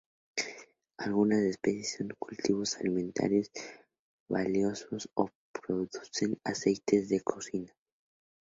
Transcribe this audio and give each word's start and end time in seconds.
Algunas 0.97 1.41
especies 1.43 1.97
son 1.99 2.15
cultivos 2.17 2.75
alimentarios 2.77 3.51
valiosos 4.27 5.07
o 5.13 5.29
producen 5.53 6.39
aceites 6.43 7.07
de 7.09 7.21
cocina. 7.21 7.71